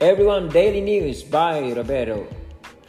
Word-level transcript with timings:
Everyone 0.00 0.48
Daily 0.48 0.80
News 0.80 1.22
by 1.22 1.72
Roberto. 1.72 2.26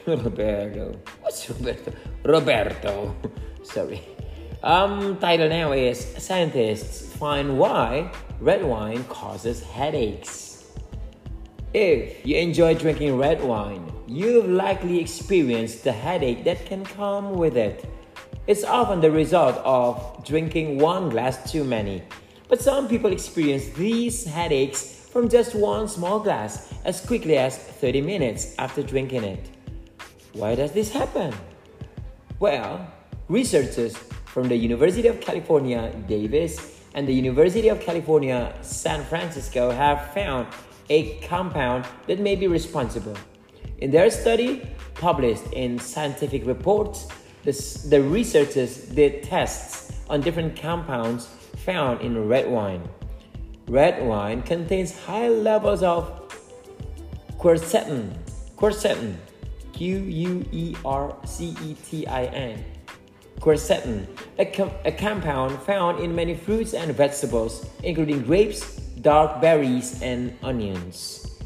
Roberto. 0.08 0.98
What's 1.20 1.50
Roberto? 1.50 1.92
Roberto. 2.24 3.14
Sorry. 3.64 4.02
Um, 4.64 5.18
title 5.18 5.50
now 5.50 5.74
is 5.74 6.00
Scientists 6.00 7.14
Find 7.18 7.60
Why 7.60 8.10
Red 8.40 8.64
Wine 8.64 9.04
Causes 9.10 9.62
Headaches. 9.62 10.72
If 11.74 12.26
you 12.26 12.38
enjoy 12.38 12.76
drinking 12.76 13.18
red 13.18 13.44
wine, 13.44 13.92
you've 14.08 14.48
likely 14.48 14.98
experienced 14.98 15.84
the 15.84 15.92
headache 15.92 16.46
that 16.46 16.66
can 16.66 16.86
come 16.86 17.34
with 17.34 17.58
it. 17.58 17.84
It's 18.48 18.64
often 18.64 19.02
the 19.02 19.12
result 19.12 19.58
of 19.66 20.24
drinking 20.24 20.80
one 20.80 21.10
glass 21.10 21.52
too 21.52 21.66
many. 21.66 22.04
But 22.48 22.62
some 22.62 22.88
people 22.88 23.12
experience 23.12 23.66
these 23.76 24.24
headaches 24.24 25.01
from 25.12 25.28
just 25.28 25.54
one 25.54 25.88
small 25.88 26.20
glass 26.20 26.74
as 26.86 27.06
quickly 27.06 27.38
as 27.38 27.58
30 27.58 28.02
minutes 28.02 28.56
after 28.58 28.82
drinking 28.82 29.24
it. 29.24 29.50
Why 30.34 30.56
does 30.56 30.72
this 30.72 30.92
happen? 30.92 31.34
Well, 32.40 32.88
researchers 33.28 33.98
from 34.26 34.48
the 34.48 34.56
University 34.56 35.10
of 35.10 35.20
California, 35.20 35.94
Davis, 36.08 36.80
and 36.94 37.06
the 37.06 37.14
University 37.14 37.68
of 37.68 37.82
California, 37.82 38.54
San 38.62 39.04
Francisco 39.04 39.70
have 39.72 40.14
found 40.14 40.48
a 40.90 41.20
compound 41.20 41.86
that 42.08 42.20
may 42.20 42.36
be 42.36 42.48
responsible. 42.48 43.16
In 43.80 43.92
their 43.92 44.10
study, 44.10 44.68
published 44.96 45.44
in 45.52 45.78
Scientific 45.78 46.46
Reports, 46.46 47.08
the, 47.44 47.52
the 47.90 48.02
researchers 48.02 48.86
did 48.86 49.24
tests 49.24 49.92
on 50.10 50.22
different 50.22 50.56
compounds 50.56 51.28
found 51.66 52.02
in 52.02 52.28
red 52.28 52.50
wine. 52.50 52.88
Red 53.72 54.06
wine 54.06 54.42
contains 54.42 54.92
high 54.92 55.30
levels 55.30 55.82
of 55.82 56.28
quercetin, 57.40 58.12
quercetin, 58.58 59.16
Q 59.72 60.00
U 60.00 60.46
E 60.52 60.76
R 60.84 61.16
C 61.24 61.56
E 61.64 61.76
T 61.76 62.06
I 62.06 62.26
N, 62.26 62.66
quercetin, 63.40 64.08
a, 64.38 64.44
com- 64.44 64.76
a 64.84 64.92
compound 64.92 65.58
found 65.62 66.04
in 66.04 66.14
many 66.14 66.36
fruits 66.36 66.74
and 66.74 66.94
vegetables, 66.94 67.66
including 67.82 68.24
grapes, 68.24 68.76
dark 69.00 69.40
berries, 69.40 70.02
and 70.02 70.38
onions. 70.44 71.40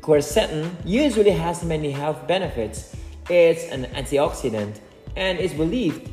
Quercetin 0.00 0.70
usually 0.82 1.32
has 1.32 1.62
many 1.62 1.90
health 1.90 2.26
benefits. 2.26 2.96
It's 3.28 3.68
an 3.68 3.84
antioxidant 3.92 4.80
and 5.14 5.38
is 5.38 5.52
believed 5.52 6.08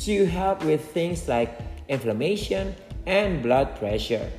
to 0.00 0.26
help 0.26 0.62
with 0.62 0.92
things 0.92 1.26
like 1.26 1.58
inflammation 1.88 2.74
and 3.06 3.42
blood 3.42 3.74
pressure. 3.76 4.30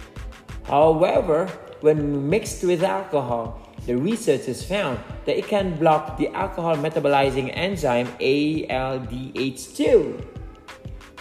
However, 0.63 1.47
when 1.81 2.29
mixed 2.29 2.63
with 2.63 2.83
alcohol, 2.83 3.61
the 3.85 3.95
researchers 3.95 4.63
found 4.63 4.99
that 5.25 5.37
it 5.37 5.47
can 5.47 5.77
block 5.77 6.17
the 6.17 6.29
alcohol 6.29 6.75
metabolizing 6.75 7.51
enzyme 7.55 8.07
ALDH2. 8.19 10.25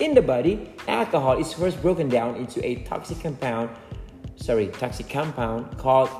In 0.00 0.14
the 0.14 0.22
body, 0.22 0.74
alcohol 0.88 1.38
is 1.38 1.52
first 1.52 1.80
broken 1.80 2.08
down 2.08 2.34
into 2.36 2.66
a 2.66 2.82
toxic 2.82 3.20
compound, 3.20 3.70
sorry, 4.34 4.66
toxic 4.68 5.08
compound 5.08 5.78
called 5.78 6.10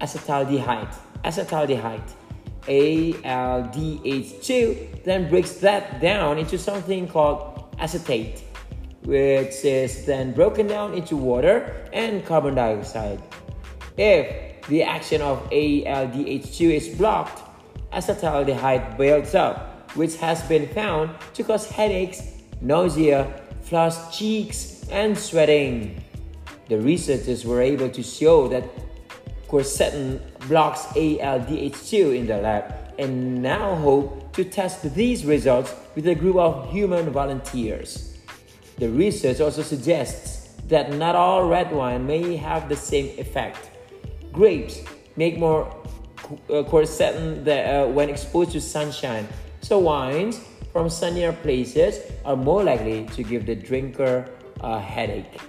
acetaldehyde. 0.00 0.92
Acetaldehyde. 1.24 2.10
ALDH2 2.66 5.04
then 5.04 5.30
breaks 5.30 5.52
that 5.58 6.00
down 6.00 6.38
into 6.38 6.58
something 6.58 7.06
called 7.06 7.62
acetate 7.78 8.42
which 9.06 9.64
is 9.64 10.04
then 10.04 10.32
broken 10.32 10.66
down 10.66 10.92
into 10.94 11.16
water 11.16 11.86
and 11.92 12.26
carbon 12.26 12.56
dioxide. 12.56 13.22
If 13.96 14.66
the 14.66 14.82
action 14.82 15.22
of 15.22 15.48
ALDH2 15.50 16.74
is 16.74 16.88
blocked, 16.88 17.40
acetaldehyde 17.92 18.98
builds 18.98 19.34
up, 19.34 19.90
which 19.94 20.16
has 20.16 20.42
been 20.42 20.68
found 20.68 21.10
to 21.34 21.44
cause 21.44 21.70
headaches, 21.70 22.20
nausea, 22.60 23.40
flushed 23.62 24.18
cheeks, 24.18 24.84
and 24.90 25.16
sweating. 25.16 26.02
The 26.68 26.80
researchers 26.80 27.44
were 27.44 27.62
able 27.62 27.88
to 27.90 28.02
show 28.02 28.48
that 28.48 28.64
quercetin 29.46 30.20
blocks 30.48 30.82
ALDH2 30.98 32.18
in 32.18 32.26
the 32.26 32.38
lab 32.38 32.74
and 32.98 33.40
now 33.40 33.76
hope 33.76 34.32
to 34.32 34.44
test 34.44 34.94
these 34.94 35.24
results 35.24 35.72
with 35.94 36.08
a 36.08 36.14
group 36.14 36.36
of 36.36 36.70
human 36.72 37.10
volunteers. 37.10 38.15
The 38.78 38.88
research 38.90 39.40
also 39.40 39.62
suggests 39.62 40.48
that 40.68 40.92
not 40.92 41.14
all 41.14 41.48
red 41.48 41.72
wine 41.72 42.06
may 42.06 42.36
have 42.36 42.68
the 42.68 42.76
same 42.76 43.18
effect. 43.18 43.70
Grapes 44.32 44.80
make 45.16 45.38
more 45.38 45.64
uh, 46.50 46.62
quercetin 46.64 47.46
uh, 47.46 47.86
when 47.88 48.10
exposed 48.10 48.52
to 48.52 48.60
sunshine, 48.60 49.26
so 49.62 49.78
wines 49.78 50.40
from 50.72 50.90
sunnier 50.90 51.32
places 51.32 52.00
are 52.24 52.36
more 52.36 52.62
likely 52.62 53.06
to 53.16 53.22
give 53.22 53.46
the 53.46 53.54
drinker 53.54 54.28
a 54.60 54.78
headache. 54.78 55.40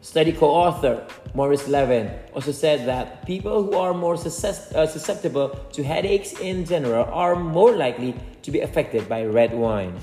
Study 0.00 0.32
co 0.32 0.48
author 0.48 1.06
Maurice 1.34 1.66
Levin 1.68 2.08
also 2.32 2.52
said 2.52 2.86
that 2.86 3.26
people 3.26 3.64
who 3.64 3.76
are 3.76 3.92
more 3.92 4.14
uh, 4.14 4.86
susceptible 4.86 5.48
to 5.72 5.82
headaches 5.82 6.32
in 6.34 6.64
general 6.64 7.04
are 7.12 7.34
more 7.34 7.72
likely 7.72 8.14
to 8.42 8.50
be 8.50 8.60
affected 8.60 9.08
by 9.08 9.24
red 9.24 9.52
wine. 9.52 9.98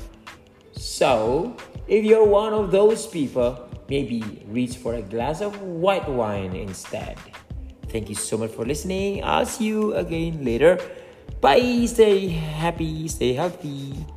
So, 0.73 1.55
if 1.91 2.07
you're 2.07 2.23
one 2.23 2.55
of 2.55 2.71
those 2.71 3.05
people, 3.05 3.67
maybe 3.91 4.23
reach 4.47 4.79
for 4.79 4.95
a 4.95 5.03
glass 5.03 5.43
of 5.43 5.59
white 5.61 6.07
wine 6.07 6.55
instead. 6.55 7.19
Thank 7.91 8.07
you 8.07 8.15
so 8.15 8.39
much 8.39 8.55
for 8.55 8.63
listening. 8.63 9.19
I'll 9.27 9.45
see 9.45 9.67
you 9.67 9.93
again 9.99 10.39
later. 10.39 10.79
Bye. 11.43 11.83
Stay 11.91 12.29
happy, 12.29 13.09
stay 13.09 13.33
healthy. 13.33 14.07